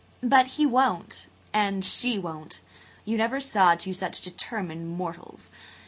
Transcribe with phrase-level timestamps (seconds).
[0.23, 1.27] "But he won't.
[1.53, 2.61] And she won't.
[3.05, 5.51] You never saw two such determined mortals.